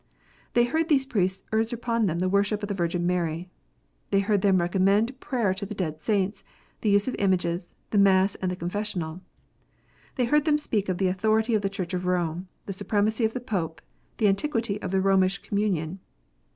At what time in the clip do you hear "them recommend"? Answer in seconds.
4.41-5.19